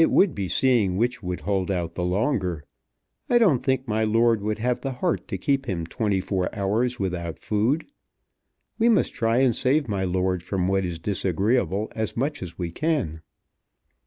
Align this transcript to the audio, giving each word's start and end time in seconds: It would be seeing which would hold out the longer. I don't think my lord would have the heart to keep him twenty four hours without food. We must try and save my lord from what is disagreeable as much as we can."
It 0.00 0.10
would 0.10 0.34
be 0.34 0.48
seeing 0.48 0.96
which 0.96 1.22
would 1.22 1.40
hold 1.42 1.70
out 1.70 1.94
the 1.94 2.06
longer. 2.06 2.64
I 3.28 3.36
don't 3.36 3.58
think 3.62 3.86
my 3.86 4.02
lord 4.02 4.40
would 4.40 4.58
have 4.58 4.80
the 4.80 4.92
heart 4.92 5.28
to 5.28 5.36
keep 5.36 5.66
him 5.66 5.84
twenty 5.84 6.22
four 6.22 6.48
hours 6.54 6.98
without 6.98 7.38
food. 7.38 7.84
We 8.78 8.88
must 8.88 9.12
try 9.12 9.40
and 9.40 9.54
save 9.54 9.88
my 9.88 10.04
lord 10.04 10.42
from 10.42 10.68
what 10.68 10.86
is 10.86 10.98
disagreeable 10.98 11.92
as 11.94 12.16
much 12.16 12.42
as 12.42 12.56
we 12.58 12.70
can." 12.70 13.20